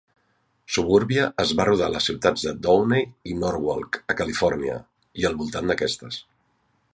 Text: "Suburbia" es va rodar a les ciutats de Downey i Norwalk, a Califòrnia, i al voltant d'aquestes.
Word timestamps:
"Suburbia" 0.75 1.25
es 1.43 1.51
va 1.59 1.67
rodar 1.69 1.89
a 1.91 1.93
les 1.95 2.07
ciutats 2.09 2.45
de 2.47 2.53
Downey 2.67 3.05
i 3.33 3.37
Norwalk, 3.43 4.01
a 4.15 4.17
Califòrnia, 4.23 4.79
i 5.23 5.29
al 5.31 5.39
voltant 5.43 5.71
d'aquestes. 5.73 6.19